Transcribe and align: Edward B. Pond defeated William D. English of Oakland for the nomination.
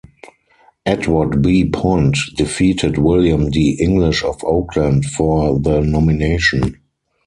Edward 0.83 1.43
B. 1.43 1.63
Pond 1.69 2.15
defeated 2.35 2.97
William 2.97 3.51
D. 3.51 3.77
English 3.79 4.23
of 4.23 4.43
Oakland 4.43 5.05
for 5.05 5.59
the 5.59 5.81
nomination. 5.81 6.81